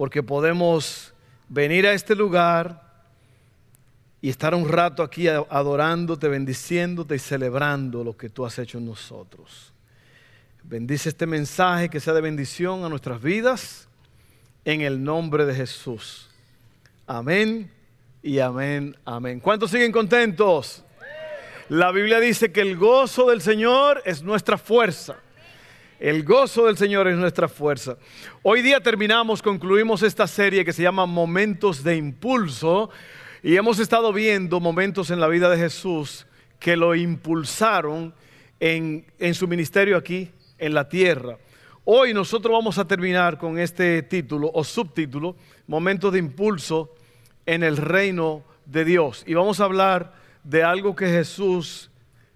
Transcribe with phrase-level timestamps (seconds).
[0.00, 1.12] porque podemos
[1.46, 3.04] venir a este lugar
[4.22, 8.86] y estar un rato aquí adorándote, bendiciéndote y celebrando lo que tú has hecho en
[8.86, 9.74] nosotros.
[10.62, 13.88] Bendice este mensaje que sea de bendición a nuestras vidas
[14.64, 16.30] en el nombre de Jesús.
[17.06, 17.70] Amén
[18.22, 19.38] y amén, amén.
[19.38, 20.82] ¿Cuántos siguen contentos?
[21.68, 25.16] La Biblia dice que el gozo del Señor es nuestra fuerza.
[26.00, 27.98] El gozo del Señor es nuestra fuerza.
[28.42, 32.88] Hoy día terminamos, concluimos esta serie que se llama Momentos de Impulso
[33.42, 36.26] y hemos estado viendo momentos en la vida de Jesús
[36.58, 38.14] que lo impulsaron
[38.60, 41.36] en, en su ministerio aquí en la tierra.
[41.84, 46.94] Hoy nosotros vamos a terminar con este título o subtítulo, Momentos de Impulso
[47.44, 49.22] en el reino de Dios.
[49.26, 50.14] Y vamos a hablar
[50.44, 51.90] de algo que Jesús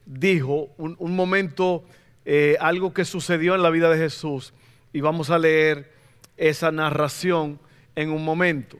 [0.04, 1.82] dijo, un, un momento
[2.24, 4.54] eh, algo que sucedió en la vida de Jesús
[4.92, 5.92] y vamos a leer
[6.36, 7.60] esa narración
[7.94, 8.78] en un momento.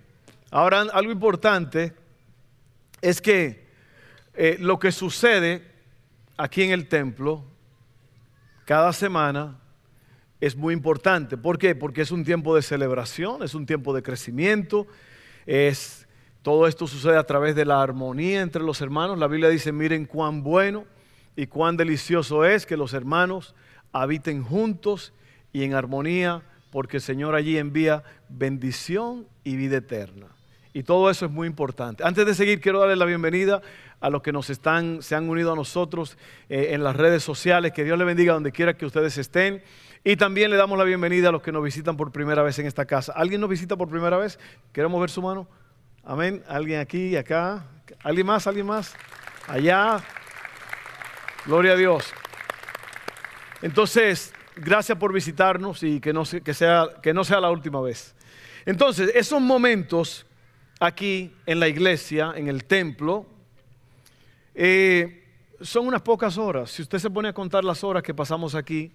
[0.51, 1.93] Ahora, algo importante
[3.03, 3.67] es que
[4.35, 5.63] eh, lo que sucede
[6.37, 7.45] aquí en el templo
[8.65, 9.59] cada semana
[10.41, 11.37] es muy importante.
[11.37, 11.75] ¿Por qué?
[11.75, 14.87] Porque es un tiempo de celebración, es un tiempo de crecimiento,
[15.47, 16.07] es
[16.43, 19.19] todo esto sucede a través de la armonía entre los hermanos.
[19.19, 20.85] La Biblia dice, miren cuán bueno
[21.37, 23.55] y cuán delicioso es que los hermanos
[23.93, 25.13] habiten juntos
[25.53, 30.27] y en armonía, porque el Señor allí envía bendición y vida eterna.
[30.73, 32.03] Y todo eso es muy importante.
[32.03, 33.63] Antes de seguir, quiero darle la bienvenida
[34.01, 36.19] a los que nos están, se han unido a nosotros
[36.49, 37.73] eh, en las redes sociales.
[37.73, 39.63] Que Dios le bendiga donde quiera que ustedes estén.
[40.03, 42.67] Y también le damos la bienvenida a los que nos visitan por primera vez en
[42.67, 43.13] esta casa.
[43.15, 44.41] ¿Alguien nos visita por primera vez?
[44.73, 45.47] ¿Queremos ver su mano?
[46.03, 46.43] Amén.
[46.49, 47.65] ¿Alguien aquí acá?
[48.03, 48.47] ¿Alguien más?
[48.49, 48.95] ¿Alguien más?
[49.47, 50.03] Allá.
[51.47, 52.11] Gloria a Dios.
[53.61, 58.15] Entonces, gracias por visitarnos y que no, sea, la última vez.
[58.65, 60.25] Entonces, esos momentos
[60.81, 63.27] aquí en la iglesia, en el templo,
[64.55, 65.23] eh,
[65.61, 66.71] son unas pocas horas.
[66.71, 68.93] Si usted se pone a contar las horas que pasamos aquí,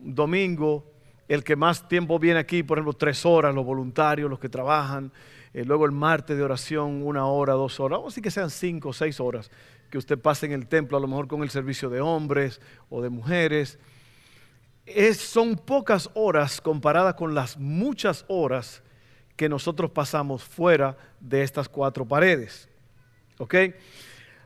[0.00, 0.90] domingo,
[1.28, 5.12] el que más tiempo viene aquí, por ejemplo, tres horas, los voluntarios, los que trabajan,
[5.54, 8.50] eh, luego el martes de oración, una hora, dos horas, vamos a decir que sean
[8.50, 9.50] cinco o seis horas
[9.90, 13.02] que usted pase en el templo, a lo mejor con el servicio de hombres o
[13.02, 13.78] de mujeres.
[14.86, 18.82] Es, son pocas horas comparadas con las muchas horas
[19.36, 22.70] que nosotros pasamos fuera de estas cuatro paredes.
[23.36, 23.54] ¿Ok?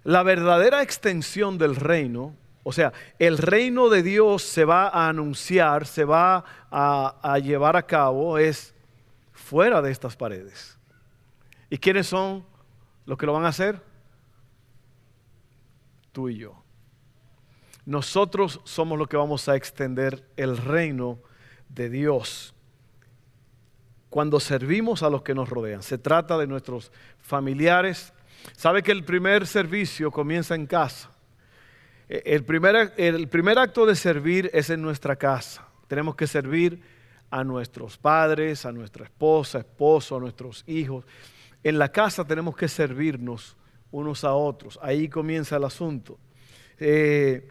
[0.03, 2.35] La verdadera extensión del reino,
[2.65, 7.77] o sea, el reino de Dios se va a anunciar, se va a, a llevar
[7.77, 8.75] a cabo, es
[9.33, 10.77] fuera de estas paredes.
[11.71, 12.45] ¿Y quiénes son
[13.05, 13.81] los que lo van a hacer?
[16.17, 16.55] tú y yo.
[17.85, 21.19] Nosotros somos los que vamos a extender el reino
[21.69, 22.55] de Dios
[24.09, 25.83] cuando servimos a los que nos rodean.
[25.83, 28.15] Se trata de nuestros familiares.
[28.57, 31.11] Sabe que el primer servicio comienza en casa.
[32.09, 35.69] E, el primer, el primer acto de servir es en nuestra casa.
[35.87, 36.81] Tenemos que servir
[37.29, 41.05] a nuestros padres, a nuestra esposa, esposo, a nuestros hijos.
[41.67, 43.57] En la casa tenemos que servirnos
[43.91, 44.79] unos a otros.
[44.81, 46.17] Ahí comienza el asunto.
[46.79, 47.51] Eh,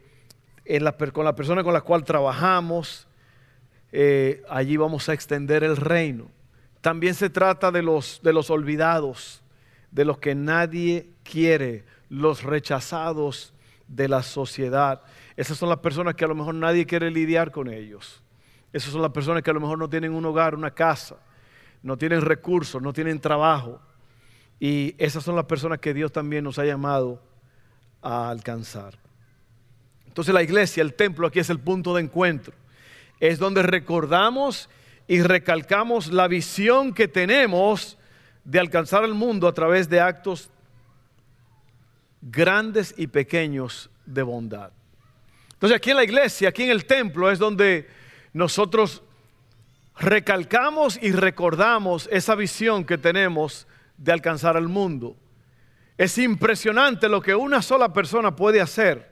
[1.11, 3.09] con la persona con la cual trabajamos,
[3.91, 6.31] eh, allí vamos a extender el reino.
[6.79, 9.43] También se trata de los, de los olvidados,
[9.91, 13.53] de los que nadie quiere, los rechazados
[13.89, 15.01] de la sociedad.
[15.35, 18.23] Esas son las personas que a lo mejor nadie quiere lidiar con ellos.
[18.71, 21.17] Esas son las personas que a lo mejor no tienen un hogar, una casa,
[21.83, 23.81] no tienen recursos, no tienen trabajo.
[24.59, 27.21] Y esas son las personas que Dios también nos ha llamado
[28.01, 28.97] a alcanzar.
[30.07, 32.53] Entonces la iglesia, el templo, aquí es el punto de encuentro.
[33.19, 34.69] Es donde recordamos
[35.07, 37.97] y recalcamos la visión que tenemos
[38.43, 40.49] de alcanzar el mundo a través de actos
[42.21, 44.71] grandes y pequeños de bondad.
[45.53, 47.89] Entonces aquí en la iglesia, aquí en el templo, es donde
[48.33, 49.03] nosotros
[49.97, 55.15] recalcamos y recordamos esa visión que tenemos de alcanzar al mundo.
[55.97, 59.11] Es impresionante lo que una sola persona puede hacer,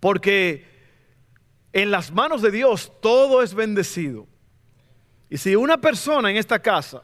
[0.00, 0.66] porque
[1.72, 4.26] en las manos de Dios todo es bendecido.
[5.28, 7.02] Y si una persona en esta casa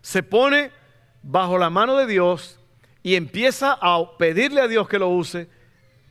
[0.00, 0.70] se pone
[1.22, 2.58] bajo la mano de Dios
[3.02, 5.48] y empieza a pedirle a Dios que lo use,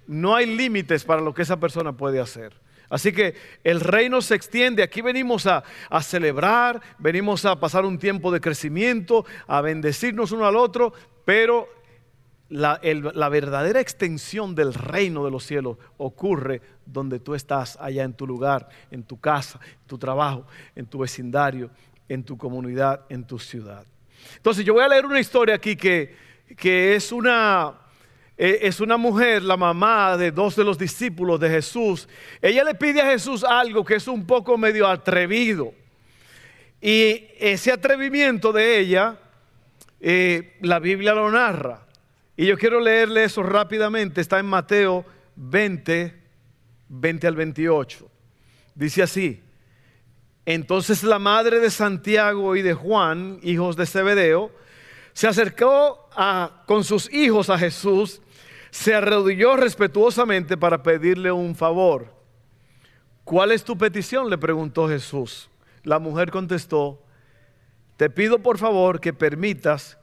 [0.07, 2.53] no hay límites para lo que esa persona puede hacer.
[2.89, 4.83] Así que el reino se extiende.
[4.83, 5.63] Aquí venimos a,
[6.01, 10.93] celebrar, venimos a pasar un tiempo de crecimiento, a bendecirnos uno al otro,
[11.25, 11.67] pero
[12.49, 18.13] la, la, verdadera extensión del reino de los cielos ocurre donde tú estás, allá en
[18.13, 21.69] tu lugar, en tu casa, en tu trabajo, en tu vecindario,
[22.07, 23.85] en tu comunidad, en tu ciudad.
[24.37, 26.15] Entonces yo voy a leer una historia aquí que,
[26.55, 27.73] que es una
[28.37, 32.07] eh, es una mujer, la mamá de dos de los discípulos de Jesús.
[32.41, 35.73] Ella le pide a Jesús algo que es un poco medio atrevido.
[36.79, 39.17] Y ese atrevimiento de ella,
[39.99, 41.87] eh, la Biblia lo narra.
[42.35, 44.21] Y yo quiero leerle eso rápidamente.
[44.21, 45.03] Está en Mateo
[45.35, 46.13] 20,
[46.89, 48.07] 20 al 28.
[48.75, 49.41] Dice así.
[50.45, 54.51] Entonces la madre de Santiago y de Juan, hijos de Zebedeo,
[55.17, 58.21] se acercó a, con sus hijos a Jesús
[58.69, 62.13] se arrodilló respetuosamente para pedirle un favor.
[63.23, 64.29] ¿Cuál es tu petición?
[64.29, 65.49] le preguntó Jesús.
[65.81, 67.01] La mujer contestó,
[67.95, 69.97] te pido por favor que permitas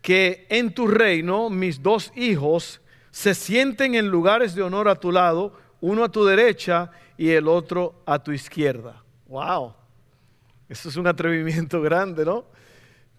[0.00, 2.80] que en tu reino mis dos hijos
[3.12, 7.46] se sienten en lugares de honor a tu lado, uno a tu derecha y el
[7.46, 9.04] otro a tu izquierda.
[9.28, 9.72] ¡Wow!
[10.68, 12.50] Eso es un atrevimiento grande, ¿no?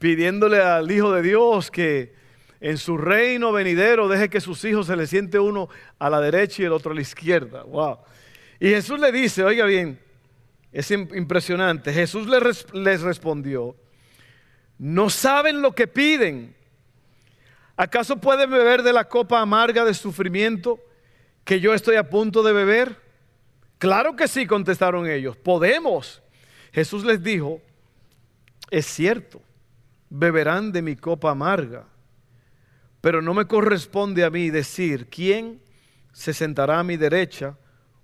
[0.03, 2.13] Pidiéndole al Hijo de Dios que
[2.59, 6.61] en su reino venidero deje que sus hijos se le siente uno a la derecha
[6.61, 7.63] y el otro a la izquierda.
[7.63, 7.99] Wow.
[8.59, 9.97] Y Jesús le dice, oiga bien,
[10.73, 11.93] es impresionante.
[11.93, 13.77] Jesús les respondió,
[14.77, 16.53] no saben lo que piden.
[17.77, 20.81] ¿Acaso pueden beber de la copa amarga de sufrimiento
[21.45, 22.97] que yo estoy a punto de beber?
[23.77, 26.21] Claro que sí, contestaron ellos, podemos.
[26.73, 27.61] Jesús les dijo,
[28.69, 29.41] es cierto,
[30.13, 31.85] beberán de mi copa amarga
[33.03, 35.59] pero no me corresponde a mí decir quién
[36.13, 37.57] se sentará a mi derecha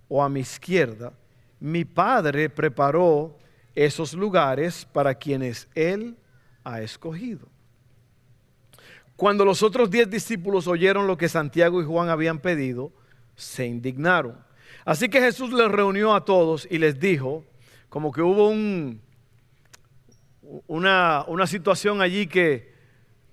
[0.10, 1.14] o a mi izquierda.
[1.62, 3.38] Mi Padre preparó
[3.74, 6.18] esos lugares para quienes Él
[6.66, 7.48] ha escogido.
[9.16, 12.92] Cuando los otros diez discípulos oyeron lo que Santiago y Juan habían pedido,
[13.38, 14.36] se indignaron.
[14.84, 17.46] Así que Jesús les reunió a todos y les dijo,
[17.88, 19.00] como que hubo un,
[20.68, 22.69] una, una situación allí que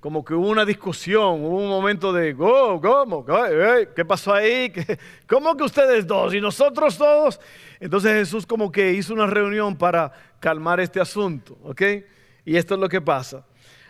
[0.00, 3.26] como que hubo una discusión, hubo un momento de, oh, ¿cómo?
[3.94, 4.72] ¿Qué pasó ahí?
[5.26, 7.40] ¿Cómo que ustedes dos y nosotros todos?
[7.80, 11.82] Entonces Jesús como que hizo una reunión para calmar este asunto, ¿ok?
[12.44, 13.44] Y esto es lo que pasa.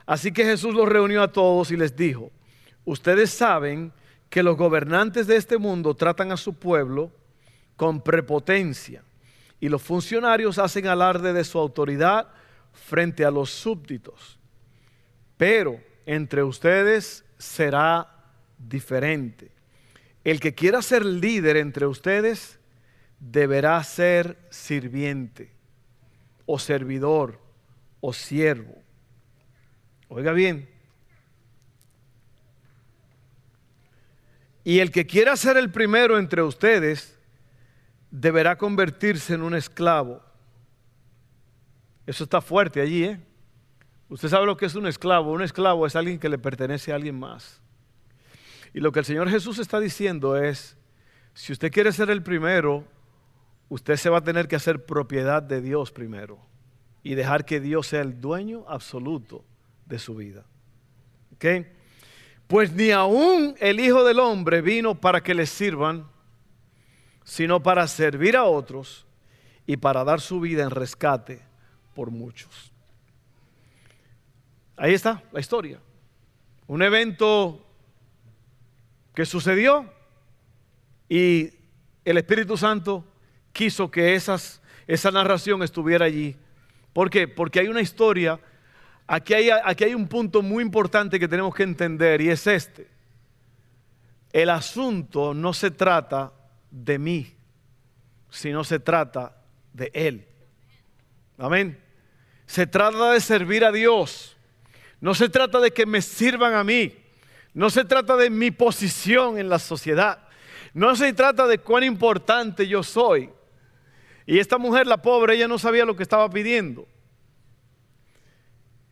[0.07, 2.31] Así que Jesús los reunió a todos y les dijo,
[2.85, 3.93] ustedes saben
[4.31, 7.11] que los gobernantes de este mundo tratan a su pueblo
[7.77, 9.03] con prepotencia
[9.61, 12.29] y los funcionarios hacen alarde de su autoridad
[12.77, 14.39] frente a los súbditos.
[15.37, 18.09] Pero entre ustedes será
[18.59, 19.51] diferente.
[20.25, 22.59] El que quiera ser líder entre ustedes
[23.19, 25.53] deberá ser sirviente
[26.47, 27.41] o servidor
[28.01, 28.83] o siervo.
[30.09, 30.69] Oiga bien.
[34.65, 37.17] Y el que quiera ser el primero entre ustedes
[38.11, 40.26] deberá convertirse en un esclavo.
[42.07, 43.21] Eso está fuerte allí, ¿eh?
[44.09, 45.33] Usted sabe lo que es un esclavo.
[45.33, 47.61] Un esclavo es alguien que le pertenece a alguien más.
[48.73, 50.77] Y lo que el Señor Jesús está diciendo es,
[51.35, 52.85] si usted quiere ser el primero,
[53.69, 56.39] usted se va a tener que hacer propiedad de Dios primero
[57.03, 59.45] y dejar que Dios sea el dueño absoluto
[59.87, 60.45] de su vida.
[61.35, 61.67] ¿Ok?
[62.47, 66.07] Pues ni aún el Hijo del Hombre vino para que le sirvan,
[67.25, 69.05] sino para servir a otros
[69.67, 71.46] y para dar su vida en rescate
[71.97, 72.71] por muchos.
[74.77, 75.81] Ahí está la historia.
[76.67, 77.67] Un evento
[79.15, 79.91] que sucedió
[81.09, 81.51] y
[82.05, 83.03] el Espíritu Santo
[83.51, 86.37] quiso que esas, esa narración estuviera allí.
[86.93, 87.27] ¿Por qué?
[87.27, 88.39] Porque hay una historia,
[89.07, 92.89] aquí hay, aquí hay un punto muy importante que tenemos que entender y es este.
[94.35, 96.31] El asunto no se trata
[96.71, 97.35] de mí,
[98.29, 99.35] sino se trata
[99.73, 100.29] de Él.
[101.39, 101.86] Amén.
[102.47, 104.37] Se trata de servir a Dios.
[105.01, 106.97] No se trata de que me sirvan a mí.
[107.53, 110.29] No se trata de mi posición en la sociedad.
[110.73, 113.31] No se trata de cuán importante yo soy.
[114.27, 116.87] Y esta mujer, la pobre, ella no sabía lo que estaba pidiendo.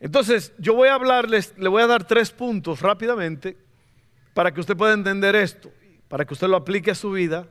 [0.00, 3.56] Entonces, yo voy a hablarles, le voy a dar tres puntos rápidamente
[4.34, 5.72] para que usted pueda entender esto,
[6.08, 7.48] para que usted lo aplique a su vida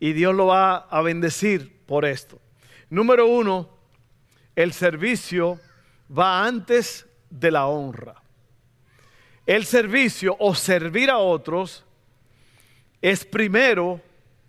[0.00, 2.40] y Dios lo va a bendecir por esto.
[2.88, 3.75] Número uno,
[4.56, 5.60] el servicio
[6.10, 8.22] va antes de la honra.
[9.44, 11.84] El servicio o servir a otros
[13.00, 14.00] es primero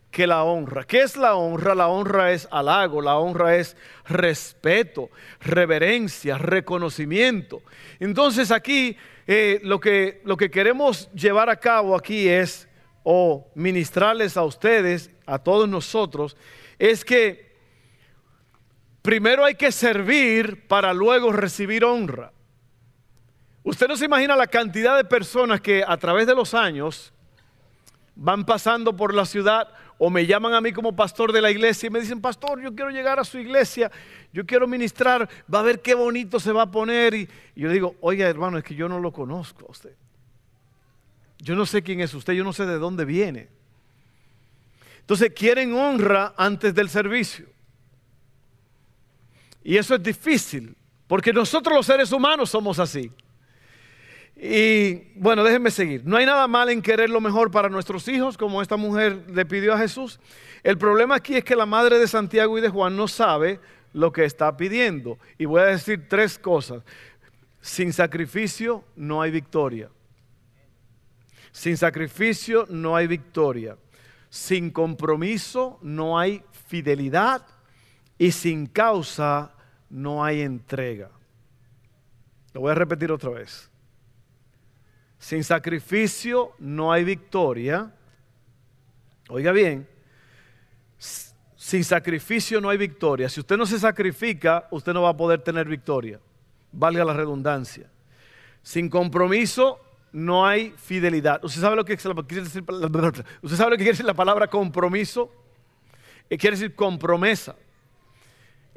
[0.10, 0.86] que la honra.
[0.86, 1.76] ¿Qué es la honra?
[1.76, 3.76] La honra es halago, la honra es
[4.08, 5.12] respeto,
[5.42, 7.62] reverencia, reconocimiento.
[8.00, 8.98] Entonces aquí
[9.28, 12.68] eh, lo, que, lo que queremos llevar a cabo aquí es,
[13.04, 16.36] o ministrarles a ustedes, a todos nosotros,
[16.80, 17.47] es que
[19.08, 22.34] primero hay que servir para luego recibir honra.
[23.64, 27.14] Usted no se imagina la cantidad de personas que a través de los años
[28.18, 31.88] van pasando por la ciudad o me llaman a mí como pastor de la iglesia
[31.88, 33.90] y me dicen, pastor, yo quiero llegar a su iglesia,
[34.34, 37.14] yo quiero ministrar, va a ver qué bonito se va a poner.
[37.14, 39.96] Y, yo digo, oiga hermano, es que yo no lo conozco a usted.
[41.40, 43.48] Yo no sé quién es usted, yo no sé de dónde viene.
[45.00, 47.56] Entonces quieren honra antes del servicio.
[49.64, 50.76] Y eso es difícil,
[51.08, 53.12] porque nosotros los seres humanos somos así.
[54.40, 56.04] Y bueno, déjenme seguir.
[56.06, 59.46] No hay nada mal en querer lo mejor para nuestros hijos, como esta mujer le
[59.46, 60.20] pidió a Jesús.
[60.64, 63.60] El problema aquí es que la madre de Santiago y de Juan no sabe
[63.94, 65.18] lo que está pidiendo.
[65.38, 66.84] Y voy a decir tres cosas.
[67.62, 69.90] Sin sacrificio no hay victoria.
[71.52, 73.78] Sin sacrificio no hay victoria.
[74.30, 77.44] Sin compromiso no hay fidelidad.
[78.18, 79.54] Y sin causa
[79.90, 81.10] no hay entrega.
[82.54, 83.70] Lo voy a repetir otra vez.
[85.20, 87.94] Sin sacrificio no hay victoria.
[89.30, 89.88] Oiga bien,
[91.58, 93.28] sin sacrificio no hay victoria.
[93.28, 96.20] Si usted no se sacrifica, usted no va a poder tener victoria.
[96.72, 97.90] Valga la redundancia.
[98.62, 99.80] Sin compromiso
[100.12, 101.44] no hay fidelidad.
[101.44, 102.64] ¿Usted sabe lo que quiere decir,
[103.42, 105.32] ¿usted sabe lo que quiere decir la palabra compromiso?
[106.30, 107.56] Eh, quiere decir compromesa.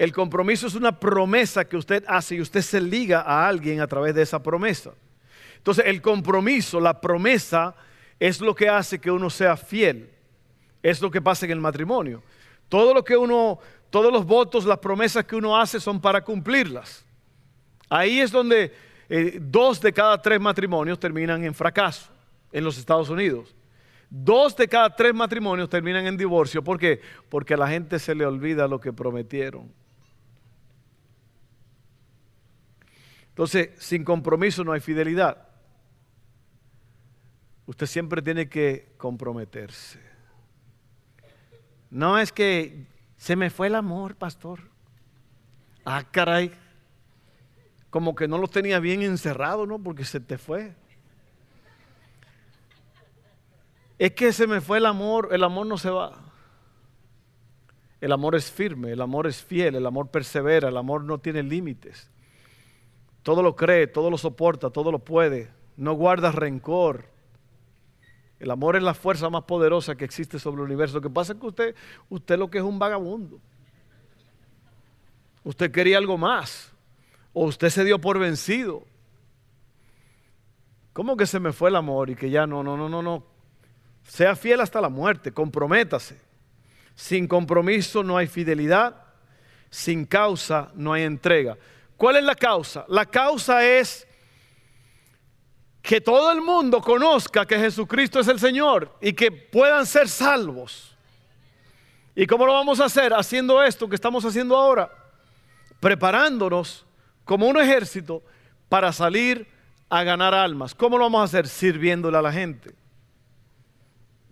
[0.01, 3.87] El compromiso es una promesa que usted hace y usted se liga a alguien a
[3.87, 4.95] través de esa promesa.
[5.59, 7.75] Entonces el compromiso, la promesa,
[8.19, 10.09] es lo que hace que uno sea fiel.
[10.83, 12.23] Es lo que pasa en el matrimonio.
[12.71, 13.59] Todo lo que uno,
[13.91, 17.05] todos los votos, las promesas que uno hace son para cumplirlas.
[17.91, 18.73] Ahí es donde
[19.07, 22.11] eh, dos de cada tres matrimonios terminan en fracaso
[22.51, 23.55] en los Estados Unidos.
[24.09, 26.65] Dos de cada tres matrimonios terminan en divorcio.
[26.65, 27.03] ¿Por qué?
[27.29, 29.79] Porque a la gente se le olvida lo que prometieron.
[33.41, 35.51] Entonces, sin compromiso no hay fidelidad
[37.71, 40.01] usted siempre tiene que comprometerse.
[41.89, 42.85] No es que
[43.17, 44.61] se me fue el amor, pastor.
[45.85, 46.51] Ah, caray.
[47.89, 49.81] Como que no lo tenía bien encerrado, ¿no?
[49.81, 50.75] Porque se te fue.
[54.01, 56.19] Es que se me fue el amor, el amor no se va.
[58.01, 61.45] El amor es firme, el amor es fiel, el amor persevera, el amor no tiene
[61.45, 62.11] límites.
[63.23, 65.51] Todo lo cree, todo lo soporta, todo lo puede.
[65.77, 67.05] No guarda rencor.
[68.39, 70.97] El amor es la fuerza más poderosa que existe sobre el universo.
[70.97, 71.75] Lo que pasa es que usted,
[72.09, 73.39] usted lo que es un vagabundo.
[75.45, 76.73] Usted quería algo más.
[77.33, 78.83] O usted se dio por vencido.
[80.93, 83.25] ¿Cómo que se me fue el amor y que ya no, no, no, no, no?
[84.05, 86.19] Sea fiel hasta la muerte, comprométase.
[86.95, 89.05] Sin compromiso no hay fidelidad,
[89.71, 91.57] sin causa no hay entrega.
[92.01, 92.87] ¿Cuál es la causa?
[92.89, 94.09] La causa es
[95.83, 100.97] que todo el mundo conozca que Jesucristo es el Señor y que puedan ser salvos.
[102.15, 103.13] ¿Y cómo lo vamos a hacer?
[103.13, 104.91] Haciendo esto que estamos haciendo ahora,
[105.79, 106.87] preparándonos
[107.27, 108.23] como un ejército
[108.71, 109.47] para salir
[109.91, 110.75] a ganar almas.
[110.75, 111.47] ¿Cómo lo vamos a hacer?
[111.47, 112.75] Sirviéndole a la gente.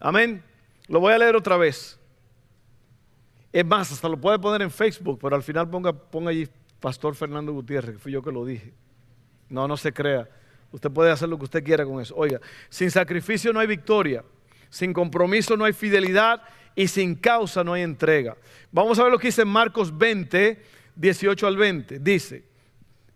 [0.00, 0.42] Amén.
[0.86, 2.00] Lo voy a leer otra vez.
[3.52, 6.48] Es más, hasta lo puede poner en Facebook, pero al final ponga, ponga allí
[6.80, 8.72] Pastor Fernando Gutiérrez, fui yo que lo dije.
[9.48, 10.28] No, no se crea.
[10.70, 12.14] Usted puede hacer lo que usted quiera con eso.
[12.16, 14.24] Oiga, sin sacrificio no hay victoria,
[14.68, 16.42] sin compromiso no hay fidelidad
[16.74, 18.36] y sin causa no hay entrega.
[18.70, 20.62] Vamos a ver lo que dice Marcos 20,
[20.94, 21.98] 18 al 20.
[21.98, 22.44] Dice,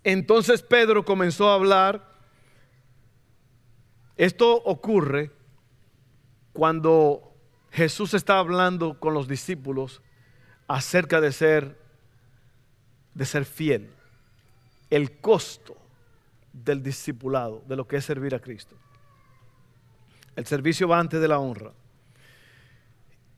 [0.02, 2.10] entonces Pedro comenzó a hablar.
[4.16, 5.30] Esto ocurre
[6.52, 7.34] cuando
[7.70, 10.02] Jesús está hablando con los discípulos
[10.68, 11.81] acerca de ser
[13.14, 13.90] de ser fiel,
[14.90, 15.76] el costo
[16.52, 18.76] del discipulado, de lo que es servir a Cristo.
[20.36, 21.72] El servicio va antes de la honra.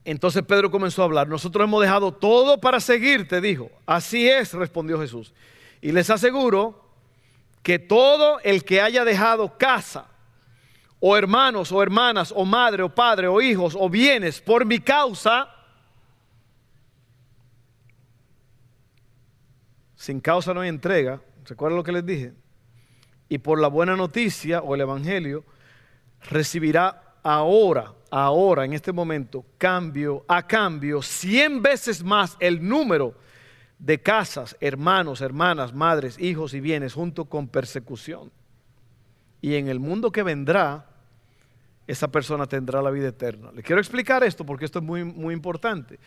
[0.05, 3.71] Entonces Pedro comenzó a hablar, nosotros hemos dejado todo para seguirte, dijo.
[3.87, 5.33] Así es, respondió Jesús.
[5.81, 6.85] Y les aseguro
[7.63, 10.07] que todo el que haya dejado casa,
[11.01, 15.54] o hermanos, o hermanas, o madre, o padre, o hijos, o bienes por mi causa,
[19.97, 21.21] sin causa no hay entrega.
[21.45, 22.33] ¿Recuerdan lo que les dije?
[23.29, 25.45] y por la buena noticia o el Evangelio,
[26.31, 33.15] recibirá ahora, ahora, en este momento, cambio, a cambio, cien veces más el número
[33.79, 38.31] de casas, hermanos, hermanas, madres, hijos y bienes, junto con persecución.
[39.41, 40.87] Y en el mundo que vendrá,
[41.87, 43.53] esa persona tendrá la vida eterna.
[43.53, 45.99] Le quiero explicar esto porque esto es muy, muy importante.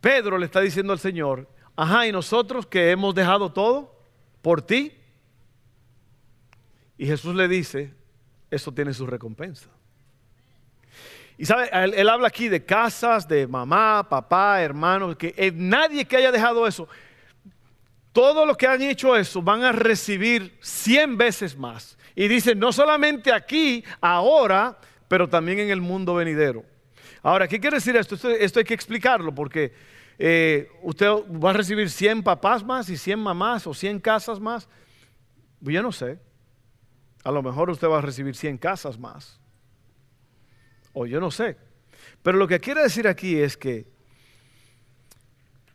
[0.00, 3.94] Pedro le está diciendo al Señor, ajá, y nosotros que hemos dejado todo
[4.40, 4.92] por ti.
[6.98, 7.92] Y Jesús le dice,
[8.50, 9.68] eso tiene su recompensa.
[11.38, 16.16] Y sabe, él, habla aquí de casas, de mamá, papá, hermanos, que eh, nadie que
[16.16, 16.88] haya dejado eso,
[18.12, 21.98] todos los que han hecho eso van a recibir cien veces más.
[22.14, 26.64] Y dice, no solamente aquí, ahora, pero también en el mundo venidero.
[27.22, 28.14] Ahora, ¿qué quiere decir esto?
[28.14, 29.72] Esto, hay que explicarlo porque
[30.24, 34.68] eh, usted va a recibir 100 papás más y 100 mamás o 100 casas más.
[35.60, 36.20] Yo no sé.
[37.24, 39.40] A lo mejor usted va a recibir 100 casas más.
[40.92, 41.56] O yo no sé.
[42.22, 43.88] Pero lo que quiere decir aquí es que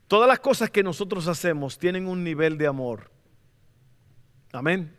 [0.06, 3.10] todas las cosas que nosotros hacemos tienen un nivel de amor.
[4.50, 4.96] Amén.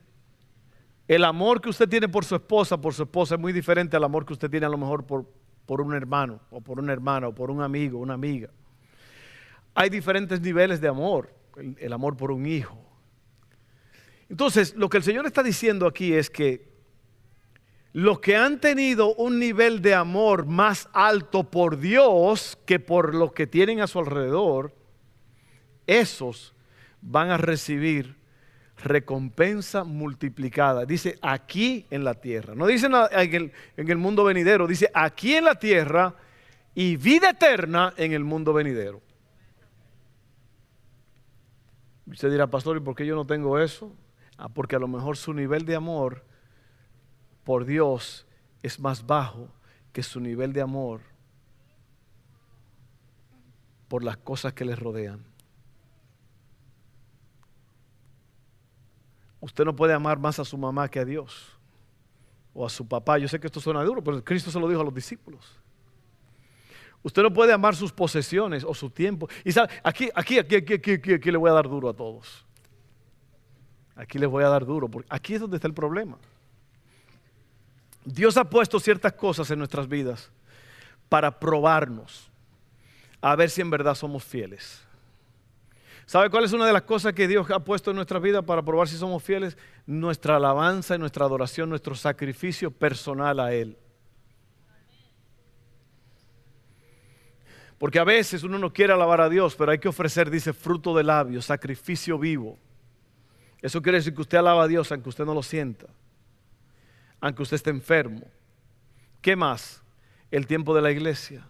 [1.07, 4.03] El amor que usted tiene por su esposa, por su esposa, es muy diferente al
[4.03, 5.25] amor que usted tiene a lo mejor por,
[5.65, 8.51] por un hermano, o por una hermana, o por un amigo, una amiga.
[9.79, 11.33] Hay diferentes niveles de amor,
[11.77, 12.77] el, amor por un hijo.
[14.27, 16.67] Entonces, lo que el Señor está diciendo aquí es que
[17.93, 23.31] los que han tenido un nivel de amor más alto por Dios que por los
[23.31, 24.75] que tienen a su alrededor,
[25.88, 26.53] esos
[27.00, 28.17] van a recibir
[28.83, 30.86] recompensa multiplicada.
[30.86, 32.53] Dice aquí en la tierra.
[32.53, 36.15] No dice en el, mundo venidero, dice aquí en la tierra
[36.75, 39.07] y vida eterna en el mundo venidero.
[42.09, 43.95] Usted dirá, pastor, ¿y por qué yo no tengo eso?
[44.37, 46.23] Ah, porque a lo mejor su nivel de amor
[47.43, 48.25] por Dios
[48.63, 49.49] es más bajo
[49.93, 51.01] que su nivel de amor
[53.88, 55.23] por las cosas que les rodean.
[59.41, 61.57] Usted no puede amar más a su mamá que a Dios
[62.53, 63.17] o a su papá.
[63.17, 65.60] Yo sé que esto suena duro, pero Cristo se lo dijo a los discípulos.
[67.01, 69.29] Usted no puede amar sus posesiones o su tiempo.
[69.43, 72.45] Y sabe, aquí, aquí, aquí, aquí, aquí, aquí, le voy a dar duro a todos.
[73.95, 76.17] Aquí les voy a dar duro, porque aquí es donde está el problema.
[78.05, 80.31] Dios ha puesto ciertas cosas en nuestras vidas
[81.09, 82.29] para probarnos,
[83.21, 84.81] a ver si en verdad somos fieles.
[86.05, 88.63] ¿Sabe cuál es una de las cosas que Dios ha puesto en nuestra vida para
[88.63, 89.57] probar si somos fieles?
[89.85, 93.77] Nuestra alabanza, nuestra adoración, nuestro sacrificio personal a Él.
[97.79, 100.95] Porque a veces uno no quiere alabar a Dios, pero hay que ofrecer, dice, fruto
[100.95, 102.59] de labios, sacrificio vivo.
[103.61, 105.87] Eso quiere decir que usted alaba a Dios aunque usted no lo sienta,
[107.21, 108.27] aunque usted esté enfermo.
[109.21, 109.81] ¿Qué más?
[110.29, 111.47] El tiempo de la iglesia.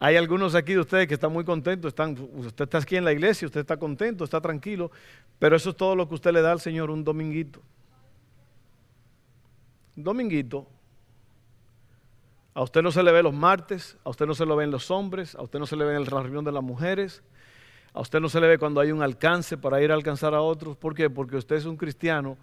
[0.00, 3.12] Hay algunos aquí de ustedes que están muy contentos, están, usted está aquí en la
[3.12, 4.92] iglesia, usted está contento, está tranquilo,
[5.40, 7.60] pero eso es todo lo que usted le da al Señor un dominguito.
[9.96, 10.68] Dominguito.
[12.58, 14.90] A usted no se le ve los martes, a usted no se lo ven los
[14.90, 17.22] hombres, a usted no se le ve en la reunión de las mujeres,
[17.92, 20.40] a usted no se le ve cuando hay un alcance para ir a alcanzar a
[20.40, 20.76] otros.
[20.76, 21.08] ¿Por qué?
[21.08, 22.36] Porque usted es un cristiano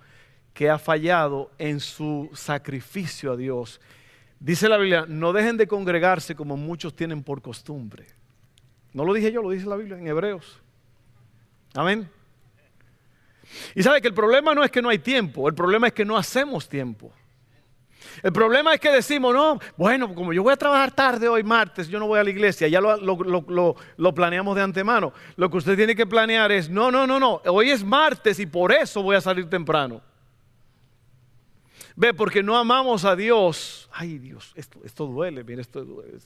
[0.54, 3.82] que ha fallado en su sacrificio a Dios
[4.40, 8.06] Dice la Biblia, no dejen de congregarse como muchos tienen por costumbre.
[8.94, 10.62] No lo dije yo, lo dice la Biblia en Hebreos.
[11.74, 12.10] Amén.
[13.74, 16.06] Y sabe que el problema no es que no hay tiempo, el problema es que
[16.06, 17.12] no hacemos tiempo.
[18.24, 21.88] El problema es que decimos, no, bueno, como yo voy a trabajar tarde hoy martes,
[21.88, 25.14] yo no voy a la iglesia, ya lo, lo, planeamos de antemano.
[25.36, 28.46] Lo que usted tiene que planear es, no, no, no, no, hoy es martes y
[28.46, 30.02] por eso voy a salir temprano.
[31.96, 33.90] Ve, porque no amamos a Dios.
[33.92, 36.18] Ay Dios, esto, esto duele, mire, esto duele.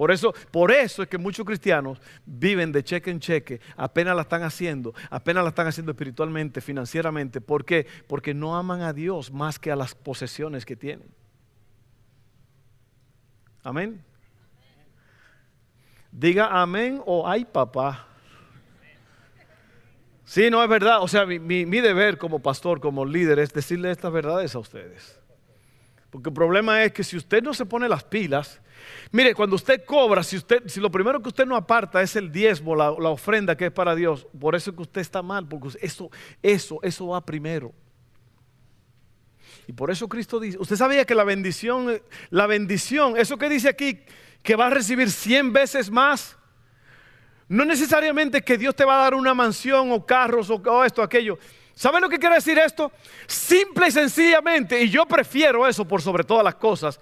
[0.00, 4.22] Por eso, por eso es que muchos cristianos viven de cheque en cheque, apenas la
[4.22, 7.42] están haciendo, apenas la están haciendo espiritualmente, financieramente.
[7.42, 7.86] ¿Por qué?
[8.06, 11.06] Porque no aman a Dios más que a las posesiones que tienen.
[13.62, 14.02] Amén.
[16.10, 18.06] Diga amén o ay papá.
[20.24, 21.02] Sí, no es verdad.
[21.02, 25.19] O sea, mi, deber como pastor, como líder, es decirle estas verdades a ustedes.
[26.10, 28.60] Porque el problema es que si usted no se pone las pilas,
[29.12, 32.32] mire, cuando usted cobra, si, usted, si lo primero que usted no aparta es el
[32.32, 35.68] diezmo, la, ofrenda que es para Dios, por eso es que usted está mal, porque
[35.80, 36.10] eso,
[36.42, 37.72] eso, eso va primero.
[39.68, 43.68] Y por eso Cristo dice, usted sabía que la bendición, la bendición, eso que dice
[43.68, 44.00] aquí,
[44.42, 46.36] que va a recibir cien veces más,
[47.46, 51.38] no necesariamente que Dios te va a dar una mansión o carros o, esto, aquello,
[51.80, 52.92] ¿Saben lo que quiere decir esto?
[53.26, 57.00] Simple y sencillamente, y yo prefiero eso por sobre todas las cosas,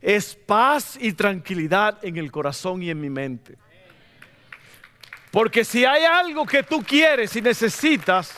[0.00, 3.58] es paz y tranquilidad en el corazón y en mi mente.
[5.30, 8.34] Porque si hay algo que tú quieres y necesitas,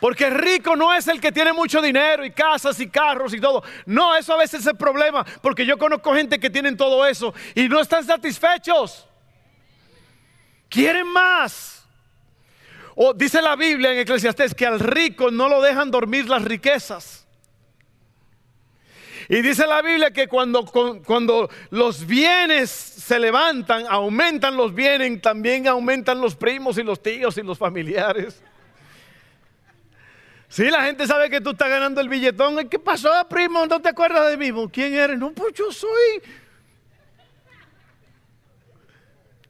[0.00, 3.62] porque rico no es el que tiene mucho dinero y casas y carros y todo.
[3.86, 5.24] No, eso a veces es el problema.
[5.40, 9.08] Porque yo conozco gente que tienen todo eso y no están satisfechos.
[10.68, 11.75] Quieren más.
[12.98, 17.28] O dice la Biblia en Eclesiastés que al rico no lo dejan dormir las riquezas.
[19.28, 25.68] Y dice la Biblia que cuando, cuando los bienes se levantan, aumentan los bienes, también
[25.68, 28.42] aumentan los primos y los tíos y los familiares.
[30.48, 32.66] Si la gente sabe que tú estás ganando el billetón.
[32.70, 33.66] ¿Qué pasó, primo?
[33.66, 34.68] ¿No te acuerdas de mí?
[34.72, 35.18] ¿Quién eres?
[35.18, 36.22] No, pues yo soy.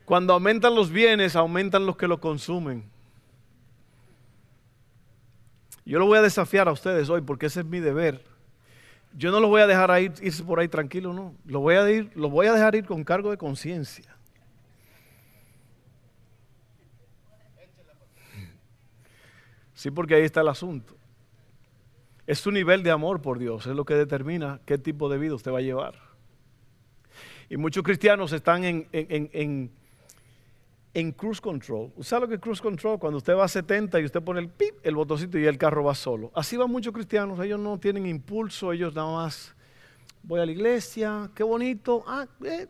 [0.05, 2.96] Cuando aumentan los bienes, aumentan los que lo consumen.
[5.87, 8.23] Yo lo voy a desafiar a ustedes hoy porque ese es mi deber.
[9.17, 11.35] Yo no los voy a dejar ir, irse por ahí tranquilo, no.
[11.47, 14.15] Lo voy a, ir, lo voy a dejar ir con cargo de conciencia.
[19.75, 20.97] Sí, porque ahí está el asunto.
[22.27, 25.35] Es su nivel de amor por Dios, es lo que determina qué tipo de vida
[25.35, 25.95] usted va a llevar.
[27.49, 29.71] Y muchos cristianos están en, en, en,
[31.13, 31.93] cruise control.
[31.97, 32.99] ¿Usted lo que es cruise control?
[32.99, 35.85] Cuando usted va a 70 y usted pone el pip, el botoncito y el carro
[35.85, 36.31] va solo.
[36.35, 39.55] Así van muchos cristianos, ellos no tienen impulso, ellos nada más
[40.23, 42.67] voy a la iglesia, qué bonito, ah, eh,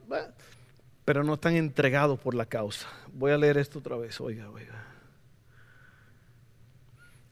[1.04, 2.88] pero no están entregados por la causa.
[3.12, 4.84] Voy a leer esto otra vez, oiga, oiga.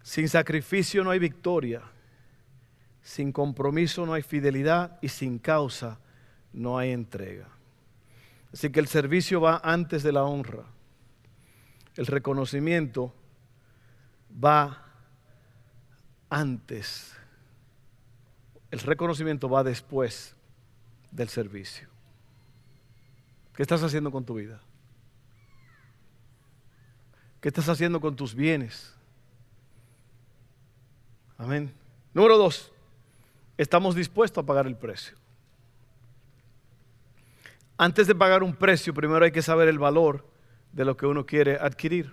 [0.03, 1.83] Sin sacrificio no hay victoria,
[3.03, 5.99] sin compromiso no hay fidelidad y sin causa
[6.53, 7.49] no hay entrega.
[8.53, 10.65] Así que el servicio va antes de la honra.
[11.97, 13.15] El reconocimiento
[14.43, 14.85] va
[16.29, 17.17] antes.
[18.71, 20.35] El reconocimiento va después
[21.13, 21.89] del servicio.
[23.55, 24.61] ¿Qué estás haciendo con tu vida?
[27.41, 28.93] ¿Qué estás haciendo con tus bienes?
[31.39, 31.73] Amén.
[32.13, 32.73] Número dos,
[33.57, 35.17] estamos dispuestos a pagar el precio.
[37.77, 40.34] Antes de pagar un precio, primero hay que saber el valor
[40.75, 42.13] de lo que uno quiere adquirir.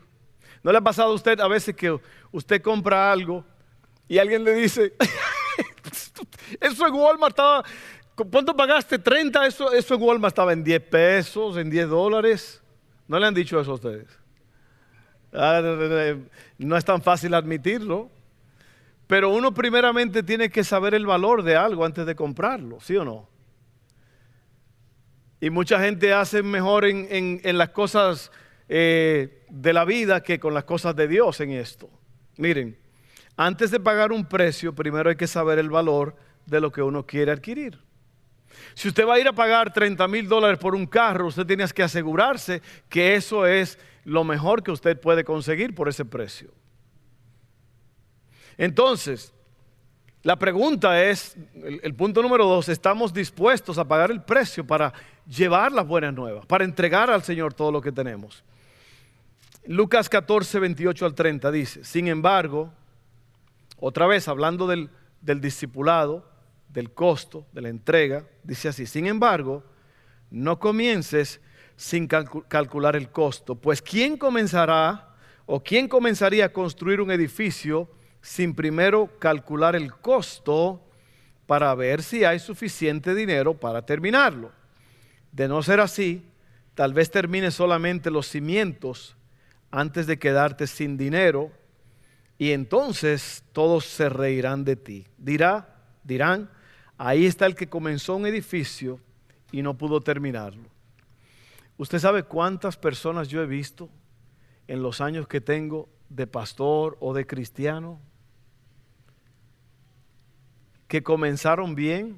[0.64, 2.00] ¿No le ha pasado a usted a veces que
[2.32, 3.44] usted compra algo
[4.08, 4.94] y alguien le dice,
[6.60, 7.64] eso en Walmart estaba,
[8.16, 9.00] ¿cuánto pagaste?
[9.00, 12.62] 30, eso, eso en Walmart estaba en 10 pesos, en 10 dólares.
[13.08, 14.08] ¿No le han dicho eso a ustedes?
[15.34, 15.62] Ah,
[16.58, 18.10] no es tan fácil admitirlo.
[19.08, 23.04] Pero uno primeramente tiene que saber el valor de algo antes de comprarlo, ¿sí o
[23.04, 23.28] no?
[25.42, 28.32] Y mucha gente hace mejor en, las cosas
[28.74, 31.90] eh, de la vida que con las cosas de Dios en esto.
[32.38, 32.78] Miren,
[33.36, 37.06] antes de pagar un precio, primero hay que saber el valor de lo que uno
[37.06, 37.78] quiere adquirir.
[38.74, 41.68] Si usted va a ir a pagar 30 mil dólares por un carro, usted tiene
[41.68, 46.50] que asegurarse que eso es lo mejor que usted puede conseguir por ese precio.
[48.58, 49.34] Entonces,
[50.24, 51.36] la pregunta es,
[51.84, 54.94] el, punto número dos, ¿estamos dispuestos a pagar el precio para
[55.28, 58.46] llevar las buenas nuevas, para entregar al Señor todo lo que tenemos?
[59.66, 62.74] Lucas 14, 28 al 30 dice, sin embargo,
[63.78, 64.90] otra vez hablando del,
[65.22, 66.30] del discipulado,
[66.70, 69.64] del costo, de la entrega, dice así, sin embargo,
[70.30, 71.42] no comiences
[71.76, 77.90] sin calcular el costo, pues ¿quién comenzará o quién comenzaría a construir un edificio?
[78.22, 80.82] sin primero calcular el costo
[81.48, 84.52] para ver si hay suficiente dinero para terminarlo.
[85.32, 86.24] De no ser así,
[86.76, 89.18] tal vez termine solamente los cimientos
[89.72, 91.52] antes de quedarte sin dinero
[92.38, 95.08] y entonces todos se reirán de ti.
[95.18, 96.50] Dirá, dirán,
[96.98, 99.00] ahí está el que comenzó un edificio
[99.52, 100.70] y no pudo terminarlo.
[101.78, 103.90] ¿Usted sabe cuántas personas yo he visto
[104.68, 108.00] en los años que tengo de pastor o de cristiano
[110.92, 112.18] que comenzaron bien,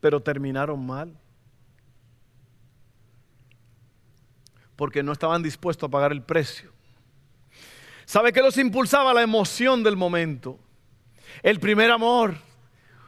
[0.00, 1.18] pero terminaron mal.
[4.76, 6.72] Porque no estaban dispuestos a pagar el precio.
[8.04, 9.14] ¿Sabe qué los impulsaba?
[9.14, 10.58] La emoción del momento.
[11.42, 12.34] El primer amor.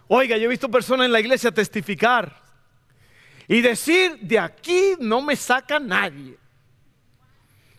[0.09, 2.43] Oiga, yo he visto personas en la iglesia testificar
[3.49, 6.37] y decir, de aquí no me saca nadie.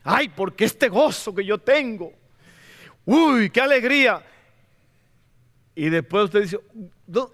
[0.03, 2.13] Ay, porque este gozo que yo tengo.
[3.05, 4.23] Uy, qué alegría.
[5.73, 6.59] Y después usted dice,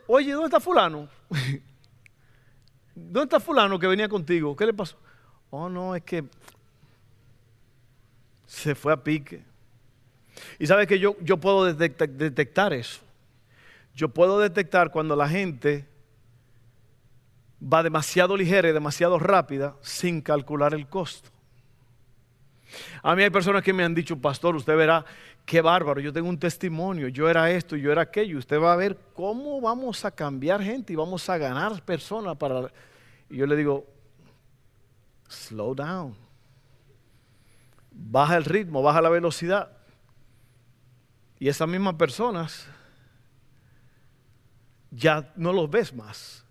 [0.07, 1.09] oye, ¿dónde está fulano?
[2.95, 4.55] ¿Dónde está fulano que venía contigo?
[4.55, 4.97] ¿Qué le pasó?
[5.51, 6.23] Oh, no, es que
[8.47, 9.43] se fue a pique.
[10.57, 13.01] Y sabe que yo, yo puedo detectar eso.
[13.93, 15.85] Yo puedo detectar cuando la gente
[17.61, 21.29] va demasiado ligera y demasiado rápida sin calcular el costo.
[23.03, 25.05] A mí hay personas que me han dicho, pastor, usted verá
[25.45, 28.77] qué bárbaro, yo tengo un testimonio, yo era esto, yo era aquello, usted va a
[28.77, 32.71] ver cómo vamos a cambiar gente y vamos a ganar personas para...
[33.29, 33.85] Y yo le digo,
[35.31, 36.15] slow down,
[37.91, 39.71] baja el ritmo, baja la velocidad.
[41.39, 42.67] Y esas mismas personas
[44.91, 46.45] ya no los ves más.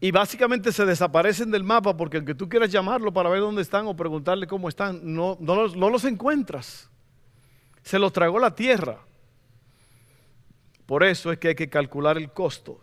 [0.00, 3.86] Y básicamente se desaparecen del mapa porque aunque tú quieras llamarlo para ver dónde están
[3.86, 6.90] o preguntarle cómo están, no, no, los, no los encuentras.
[7.82, 8.98] Se los tragó la tierra.
[10.84, 12.80] Por eso es que hay que calcular el costo.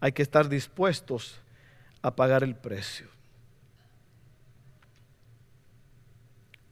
[0.00, 1.40] Hay que estar dispuestos
[2.02, 3.13] a pagar el precio.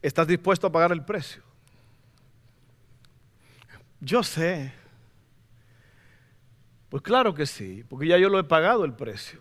[0.02, 1.42] ¿Estás dispuesto a pagar el precio?
[4.00, 4.72] Yo sé.
[6.88, 9.40] Pues claro que sí, porque ya yo lo he pagado el precio.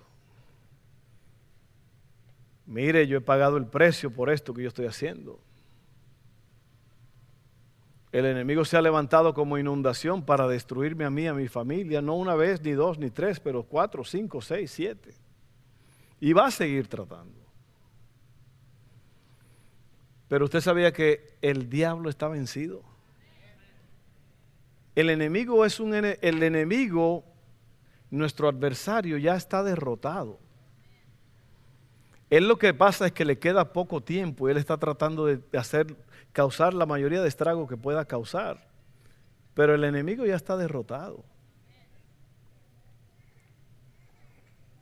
[2.68, 5.42] Mire, yo he pagado el precio por esto que yo estoy haciendo.
[8.12, 12.16] El enemigo se ha levantado como inundación para destruirme a mí, a mi familia, no
[12.16, 15.14] una vez, ni dos, ni tres, pero cuatro, cinco, seis, siete.
[16.20, 17.41] Y va a seguir tratando.
[20.32, 22.84] Pero usted sabía que el diablo está vencido.
[24.96, 27.26] El enemigo es un el enemigo,
[28.12, 30.40] nuestro adversario ya está derrotado.
[32.30, 35.42] Él lo que pasa es que le queda poco tiempo y él está tratando de
[35.60, 35.98] hacer
[36.32, 38.66] causar la mayoría de estragos que pueda causar.
[39.54, 41.26] Pero el enemigo ya está derrotado.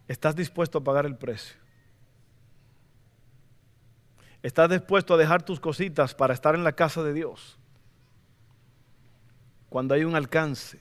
[0.08, 1.69] ¿Estás dispuesto a pagar el precio?
[4.42, 7.58] ¿Estás dispuesto a dejar tus cositas para estar en la casa de Dios?
[9.68, 10.80] Cuando hay un alcance.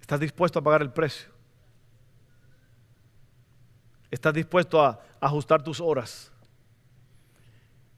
[0.00, 1.30] ¿Estás dispuesto a pagar el precio?
[4.10, 6.32] ¿Estás dispuesto a ajustar tus horas?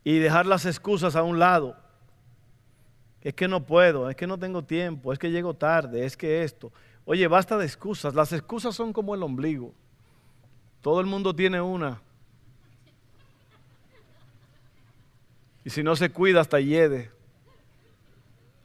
[0.05, 1.77] Y dejar las excusas a un lado.
[3.23, 6.43] Es que no puedo, es que no tengo tiempo, es que llego tarde, es que
[6.43, 6.73] esto.
[7.05, 8.14] Oye, basta de excusas.
[8.14, 9.75] Las excusas son como el ombligo.
[10.81, 12.01] Todo el mundo tiene una.
[15.64, 17.11] Y si no se cuida, hasta hiede.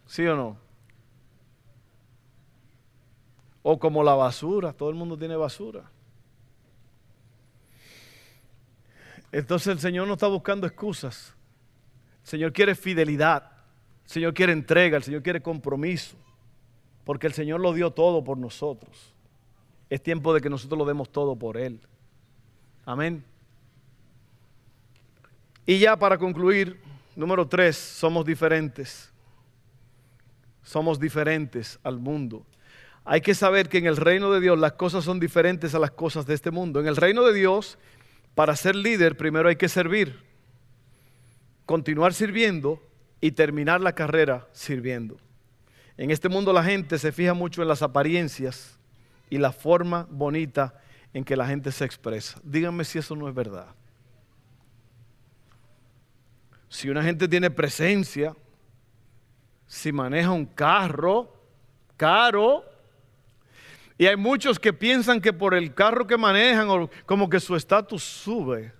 [0.07, 0.57] ¿Sí o no?
[3.63, 5.83] O como la basura, todo el mundo tiene basura.
[9.31, 11.35] Entonces el Señor no está buscando excusas.
[12.23, 13.51] El Señor quiere fidelidad.
[14.05, 14.95] El Señor quiere entrega.
[14.95, 16.15] El Señor quiere compromiso.
[17.03, 19.13] Porque el Señor lo dio todo por nosotros.
[19.89, 21.81] Es tiempo de que nosotros lo demos todo por Él.
[22.85, 23.23] Amén.
[25.65, 26.79] Y ya para concluir,
[27.15, 29.11] número tres, somos diferentes.
[30.63, 32.45] Somos diferentes al mundo.
[33.03, 35.91] Hay que saber que en el reino de Dios las cosas son diferentes a las
[35.91, 36.79] cosas de este mundo.
[36.79, 37.77] En el reino de Dios,
[38.35, 40.23] para ser líder, primero hay que servir,
[41.65, 42.81] continuar sirviendo
[43.21, 45.17] y terminar la carrera sirviendo.
[45.97, 48.77] En este mundo la gente se fija mucho en las apariencias
[49.29, 50.81] y la forma bonita
[51.15, 52.37] en que la gente se expresa.
[52.43, 53.73] Díganme si eso no es verdad.
[56.67, 58.35] Si una gente tiene presencia,
[59.65, 61.33] si maneja un carro
[61.95, 62.65] caro,
[63.97, 67.55] y hay muchos que piensan que por el carro que manejan, o como que su
[67.55, 68.73] estatus sube.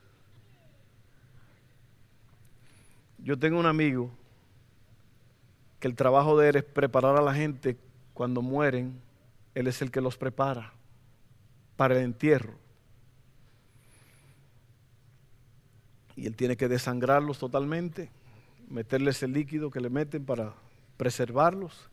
[3.20, 4.12] Yo tengo un amigo
[5.80, 7.78] que el trabajo de él es preparar a la gente
[8.14, 9.02] cuando mueren,
[9.54, 10.75] él es el que los prepara
[11.76, 12.54] para el entierro.
[16.16, 18.10] Y él tiene que desangrarlos totalmente,
[18.70, 20.54] meterles el líquido que le meten para
[20.98, 21.90] preservarlos,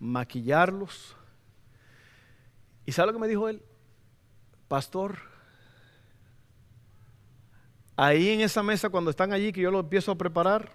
[0.00, 1.14] maquillarlos.
[2.86, 3.62] ¿Y sabe lo que me dijo él?
[4.68, 5.18] Pastor,
[7.96, 10.72] ahí en esa mesa cuando están allí que yo lo empiezo a preparar,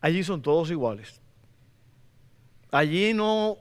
[0.00, 1.20] allí son todos iguales.
[2.70, 3.58] Allí no,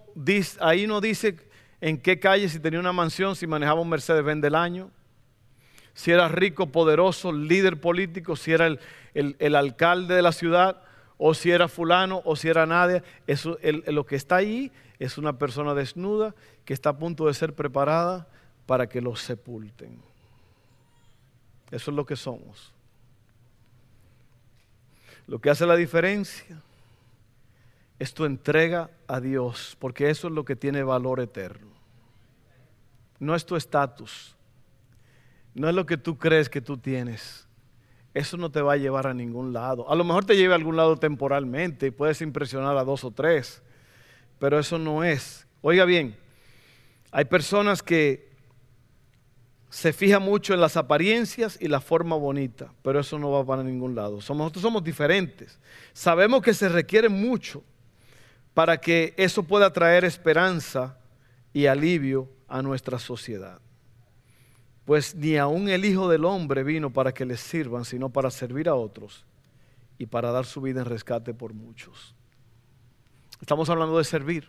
[0.62, 1.49] ahí no dice
[1.82, 4.92] en qué calle, si tenía una mansión, si manejaba un Mercedes-Benz del año,
[5.94, 8.68] si era rico, poderoso, líder político, si era
[9.14, 10.82] el, alcalde de la ciudad,
[11.18, 13.04] o si era fulano, o si era nadie.
[13.28, 17.54] Eso, lo que está ahí es una persona desnuda que está a punto de ser
[17.54, 18.28] preparada
[18.66, 20.00] para que lo sepulten.
[21.72, 22.72] Eso es lo que somos.
[25.28, 26.62] Lo que hace la diferencia
[28.00, 31.70] es tu entrega a Dios, porque eso es lo que tiene valor eterno.
[33.20, 34.36] No es tu estatus,
[35.54, 37.48] no es lo que tú crees que tú tienes,
[38.14, 39.92] eso no te va a llevar a ningún lado.
[39.92, 43.12] A lo mejor te lleve a algún lado temporalmente y puedes impresionar a dos o
[43.12, 43.62] tres,
[44.40, 45.46] pero eso no es.
[45.62, 46.16] Oiga bien,
[47.12, 48.30] hay personas que
[49.70, 53.62] se fijan mucho en las apariencias y la forma bonita, pero eso no va para
[53.62, 54.16] ningún lado.
[54.16, 55.60] Nosotros somos diferentes.
[55.94, 57.64] Sabemos que se requiere mucho
[58.54, 60.98] para que eso pueda traer esperanza
[61.54, 63.60] y alivio a nuestra sociedad.
[64.86, 68.68] Pues ni aun el Hijo del Hombre vino para que les sirvan, sino para servir
[68.70, 69.26] a otros
[69.98, 72.16] y para dar su vida en rescate por muchos.
[73.42, 74.48] Estamos hablando de servir.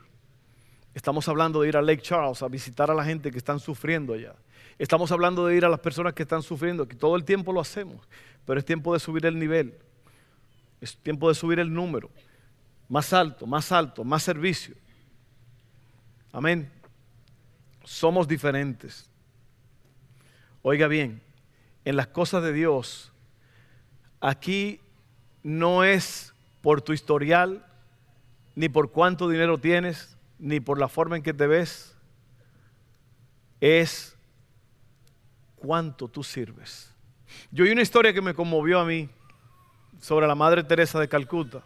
[0.94, 4.14] Estamos hablando de ir a Lake Charles a visitar a la gente que están sufriendo
[4.14, 4.34] allá.
[4.78, 7.60] Estamos hablando de ir a las personas que están sufriendo, que todo el tiempo lo
[7.60, 8.08] hacemos,
[8.46, 9.74] pero es tiempo de subir el nivel.
[10.80, 12.10] Es tiempo de subir el número.
[12.90, 14.74] Más alto, más alto, más servicio.
[16.32, 16.68] Amén.
[17.84, 19.08] Somos diferentes.
[20.62, 21.22] Oiga bien,
[21.84, 23.12] en las cosas de Dios,
[24.20, 24.80] aquí
[25.44, 27.64] no es por tu historial,
[28.56, 31.96] ni por cuánto dinero tienes, ni por la forma en que te ves,
[33.60, 34.16] es
[35.54, 36.92] cuánto tú sirves.
[37.52, 39.08] Yo oí una historia que me conmovió a mí
[40.00, 41.62] sobre la Madre Teresa de Calcuta.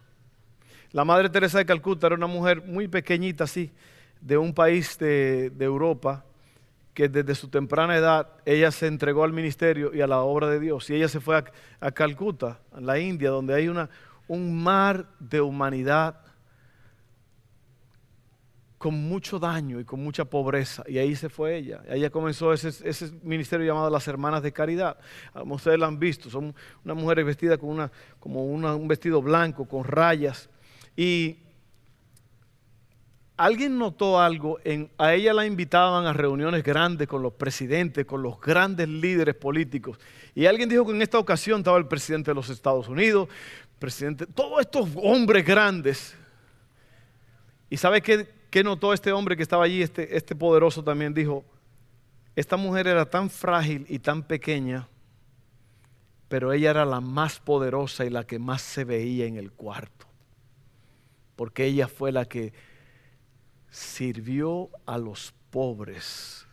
[0.94, 3.72] La Madre Teresa de Calcuta era una mujer muy pequeñita así,
[4.20, 6.24] de un país de, Europa,
[6.94, 10.60] que desde su temprana edad ella se entregó al ministerio y a la obra de
[10.60, 10.88] Dios.
[10.88, 11.42] Y ella se fue
[11.80, 13.90] a, Calcuta, en la India, donde hay una,
[14.28, 16.20] un mar de humanidad
[18.78, 20.84] con mucho daño y con mucha pobreza.
[20.86, 21.82] Y ahí se fue ella.
[21.88, 24.96] Ella comenzó ese, ministerio llamado las Hermanas de Caridad.
[25.44, 26.30] Ustedes la han visto.
[26.30, 26.54] Son
[26.84, 30.50] unas mujeres vestidas con una, como un vestido blanco, con rayas.
[30.96, 31.38] Y
[33.36, 38.22] alguien notó algo, en, a ella la invitaban a reuniones grandes con los presidentes, con
[38.22, 39.98] los grandes líderes políticos.
[40.34, 43.28] Y alguien dijo que en esta ocasión estaba el presidente de los Estados Unidos,
[43.78, 46.16] presidente, todos estos hombres grandes.
[47.68, 51.12] ¿Y sabe qué, qué notó este hombre que estaba allí, este, este poderoso también?
[51.12, 51.44] Dijo,
[52.36, 54.88] esta mujer era tan frágil y tan pequeña,
[56.28, 60.06] pero ella era la más poderosa y la que más se veía en el cuarto.
[61.36, 62.52] Porque ella fue la que
[63.70, 66.46] sirvió a los pobres,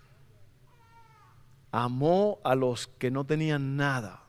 [1.72, 4.24] amó a los que no tenían nada.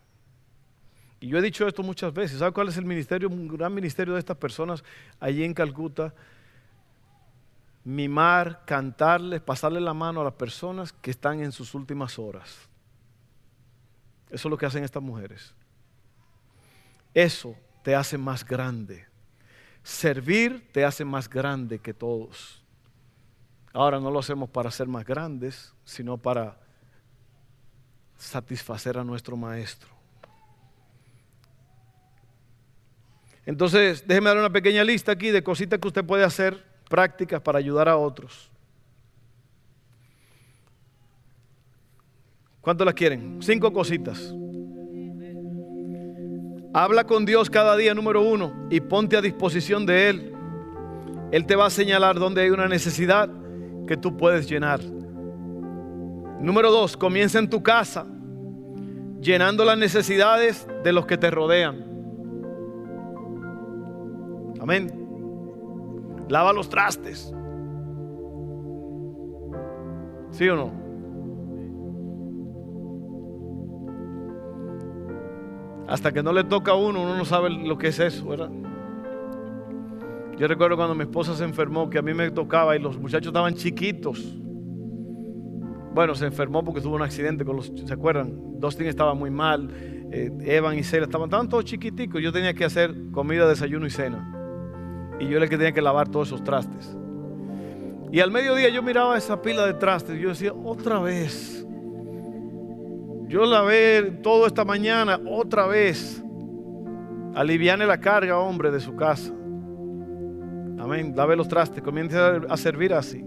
[1.21, 2.41] Y yo he dicho esto muchas veces.
[2.41, 4.83] ¿Sabe cuál es el ministerio, un gran ministerio de estas personas
[5.21, 6.12] allí en Calcuta?
[7.85, 12.69] Mimar, cantarles, pasarle la mano a las personas que están en sus últimas horas.
[14.27, 15.55] Eso es lo que hacen estas mujeres.
[17.15, 19.12] Eso te hace más grande.
[19.83, 22.62] Servir te hace más grande que todos.
[23.73, 26.57] Ahora no lo hacemos para ser más grandes, sino para
[28.16, 29.88] satisfacer a nuestro maestro.
[33.45, 37.59] Entonces, déjeme dar una pequeña lista aquí de cositas que usted puede hacer, prácticas para
[37.59, 38.51] ayudar a otros.
[42.61, 43.42] ¿Cuánto las quieren?
[43.42, 44.33] Cinco cositas.
[46.75, 50.35] Habla con Dios cada día, número uno, y ponte a disposición de Él.
[51.31, 53.29] Él te va a señalar dónde hay una necesidad
[53.87, 54.81] que tú puedes llenar.
[56.41, 58.07] Número dos, comienza en tu casa,
[59.21, 61.85] llenando las necesidades de los que te rodean.
[64.61, 64.93] Amén.
[66.29, 67.35] Lava los trastes.
[70.31, 70.82] ¿Sí o no?
[75.92, 78.48] Hasta que no le toca a uno, uno no sabe lo que es eso, ¿verdad?
[80.38, 83.26] Yo recuerdo cuando mi esposa se enfermó, que a mí me tocaba y los muchachos
[83.26, 84.35] estaban chiquitos.
[85.94, 88.59] Bueno, se enfermó porque tuvo un accidente con los, ¿se acuerdan?
[88.59, 89.68] Dustin estaba muy mal,
[90.11, 92.22] eh, Evan y Cela estaban, estaban todos chiquiticos.
[92.22, 94.35] Yo tenía que hacer comida, desayuno y cena.
[95.20, 96.96] Y yo le que tenía que lavar todos esos trastes.
[98.11, 101.66] Y al mediodía yo miraba esa pila de trastes y yo decía, otra vez.
[103.33, 106.22] Yo lavé todo esta mañana, otra vez.
[107.35, 109.33] Aliviane la carga, hombre, de su casa.
[110.78, 111.14] Amén.
[111.16, 111.83] Lave los trastes.
[111.83, 113.24] Comience a servir así.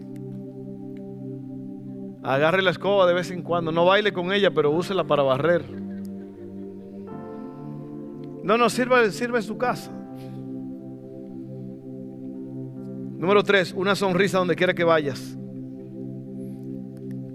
[2.22, 3.72] Agarre la escoba de vez en cuando.
[3.72, 5.66] No baile con ella, pero úsela para barrer.
[8.44, 9.92] No, no, sirva en su casa.
[13.18, 15.36] Número tres, una sonrisa donde quiera que vayas.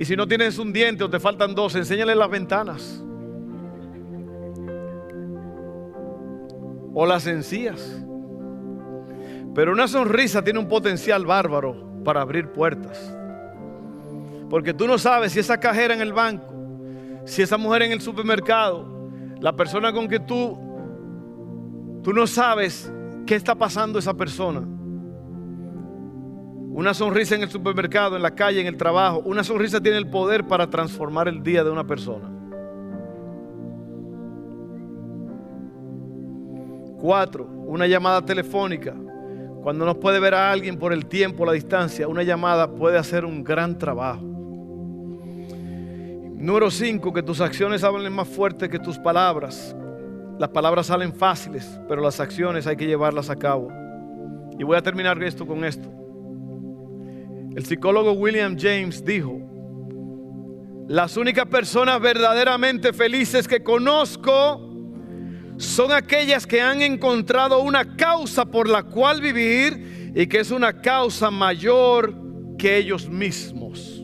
[0.01, 3.05] Y si no tienes un diente o te faltan dos, enséñale las ventanas.
[6.95, 8.03] O las encías.
[9.55, 13.15] Pero una sonrisa tiene un potencial bárbaro para abrir puertas.
[14.49, 16.51] Porque tú no sabes si esa cajera en el banco,
[17.27, 18.89] si esa mujer en el supermercado,
[19.41, 20.59] La persona con que tú,
[22.03, 22.91] tú no sabes
[23.27, 24.63] qué está pasando esa persona.
[26.73, 29.21] Una sonrisa en el supermercado, en la calle, en el trabajo.
[29.25, 32.31] Una sonrisa tiene el poder para transformar el día de una persona.
[37.01, 38.95] Cuatro, una llamada telefónica.
[39.62, 43.25] Cuando no puede ver a alguien por el tiempo, la distancia, una llamada puede hacer
[43.25, 44.23] un gran trabajo.
[46.37, 49.77] Número 5, que tus acciones hablen más fuerte que tus palabras.
[50.39, 53.71] Las palabras salen fáciles, pero las acciones hay que llevarlas a cabo.
[54.57, 56.00] Y voy a terminar esto con esto.
[57.55, 59.41] El psicólogo William James dijo,
[60.89, 64.69] las únicas personas verdaderamente felices que conozco
[65.57, 70.81] son aquellas que han encontrado una causa por la cual vivir y que es una
[70.81, 72.15] causa mayor
[72.57, 74.01] que ellos mismos.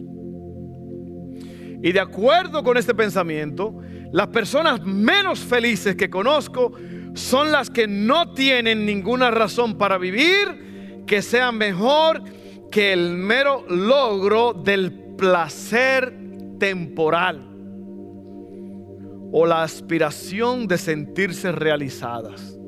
[1.82, 3.80] Y de acuerdo con este pensamiento,
[4.12, 6.72] las personas menos felices que conozco
[7.14, 12.22] son las que no tienen ninguna razón para vivir que sea mejor
[12.70, 16.12] que el mero logro del placer
[16.58, 17.42] temporal
[19.32, 22.58] o la aspiración de sentirse realizadas.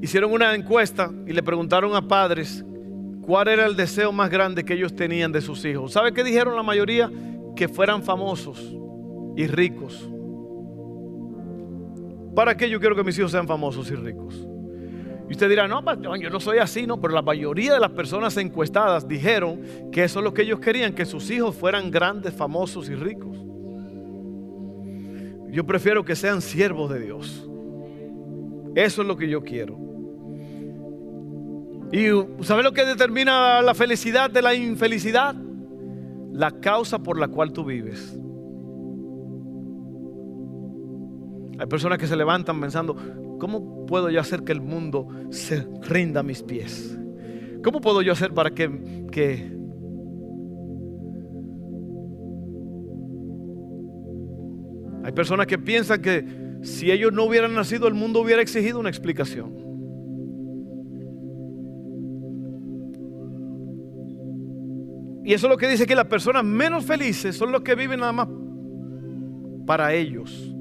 [0.00, 2.64] Hicieron una encuesta y le preguntaron a padres
[3.22, 5.92] cuál era el deseo más grande que ellos tenían de sus hijos.
[5.92, 7.10] ¿Sabe qué dijeron la mayoría?
[7.54, 8.74] Que fueran famosos
[9.36, 10.08] y ricos.
[12.34, 14.48] ¿Para qué yo quiero que mis hijos sean famosos y ricos?
[15.28, 15.82] Y usted dirá, no,
[16.16, 19.60] yo no soy así, no, pero la mayoría de las personas encuestadas dijeron
[19.90, 23.38] que eso es lo que ellos querían, que sus hijos fueran grandes, famosos y ricos.
[25.50, 27.48] Yo prefiero que sean siervos de Dios.
[28.74, 29.78] Eso es lo que yo quiero.
[31.92, 32.08] ¿Y
[32.42, 35.34] sabe lo que determina la felicidad de la infelicidad?
[36.32, 38.18] La causa por la cual tú vives.
[41.62, 42.96] Hay personas que se levantan pensando,
[43.38, 46.98] ¿cómo puedo yo hacer que el mundo se rinda a mis pies?
[47.62, 49.56] ¿Cómo puedo yo hacer para que, que
[55.04, 56.26] Hay personas que piensan que
[56.62, 59.54] si ellos no hubieran nacido, el mundo hubiera exigido una explicación.
[65.24, 68.00] Y eso es lo que dice que las personas menos felices son los que viven
[68.00, 68.26] nada más
[69.64, 70.51] para ellos.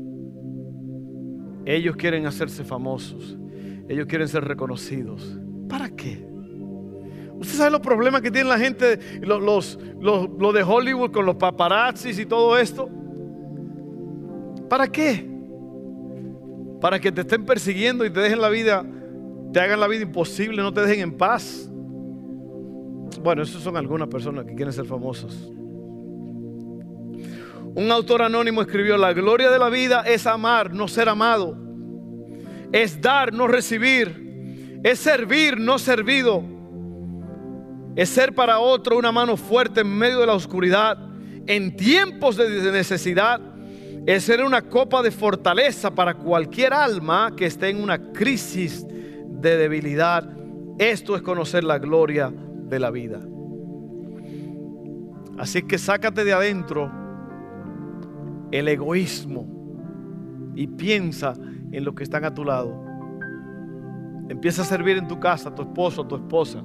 [1.65, 3.37] Ellos quieren hacerse famosos.
[3.87, 5.37] Ellos quieren ser reconocidos.
[5.67, 6.25] ¿Para qué?
[7.41, 12.19] ¿Usted sabe los problemas que tiene la gente, los, los, de Hollywood con los paparazzis
[12.19, 12.87] y todo esto?
[14.69, 15.27] ¿Para qué?
[16.79, 18.85] Para que te estén persiguiendo y te dejen la vida,
[19.51, 21.67] te hagan la vida imposible, no te dejen en paz.
[23.23, 25.51] Bueno, esos son algunas personas que quieren ser famosos.
[27.73, 31.57] Un autor anónimo escribió, la gloria de la vida es amar, no ser amado.
[32.73, 34.81] Es dar, no recibir.
[34.83, 36.43] Es servir, no servido.
[37.95, 40.97] Es ser para otro una mano fuerte en medio de la oscuridad.
[41.47, 43.39] En tiempos de necesidad.
[44.05, 49.57] Es ser una copa de fortaleza para cualquier alma que esté en una crisis de
[49.57, 50.29] debilidad.
[50.77, 53.21] Esto es conocer la gloria de la vida.
[55.37, 57.00] Así que sácate de adentro
[58.51, 59.47] el egoísmo
[60.55, 61.33] y piensa
[61.71, 62.83] en los que están a tu lado.
[64.29, 66.63] Empieza a servir en tu casa, a tu esposo, a tu esposa.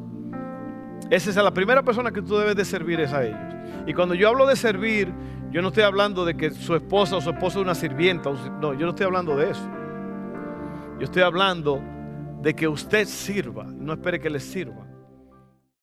[1.11, 3.39] Esa es la primera persona que tú debes de servir es a ellos.
[3.87, 5.13] Y cuando yo hablo de servir,
[5.51, 8.31] yo no estoy hablando de que su esposa o su esposo es una sirvienta.
[8.61, 9.69] No, yo no estoy hablando de eso.
[10.99, 11.81] Yo estoy hablando
[12.43, 14.86] de que usted sirva, no espere que le sirva.